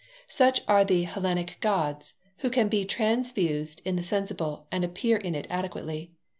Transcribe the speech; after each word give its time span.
Such 0.25 0.61
are 0.67 0.83
the 0.83 1.03
Hellenic 1.03 1.57
Gods, 1.59 2.15
who 2.37 2.49
can 2.49 2.69
be 2.69 2.85
transfused 2.85 3.83
in 3.85 3.97
the 3.97 4.01
sensible 4.01 4.65
and 4.71 4.83
appear 4.83 5.17
in 5.17 5.35
it 5.35 5.45
adequately. 5.47 6.09